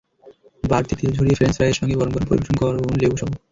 বাড়তি 0.63 0.93
তেল 0.99 1.11
ঝরিয়ে 1.17 1.37
ফ্রেঞ্চ 1.37 1.55
ফ্রাইয়ের 1.55 1.77
সঙ্গে 1.79 1.95
গরম 1.95 2.11
গরম 2.13 2.25
পরিবেশন 2.29 2.55
করুন 2.59 2.75
লেবুসহ। 3.01 3.29